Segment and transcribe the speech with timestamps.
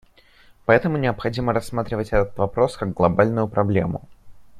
[0.65, 4.09] Поэтому необходимо рассматривать этот вопрос как глобальную проблему.